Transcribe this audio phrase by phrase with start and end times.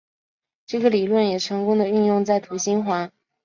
[0.65, 3.11] 这个理论也成功的运用在土星环。